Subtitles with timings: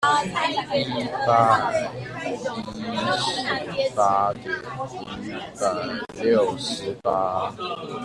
[0.01, 0.57] 一百一十
[1.27, 3.97] 八點一百
[6.23, 6.25] 六
[6.57, 6.69] 十
[7.03, 7.09] 八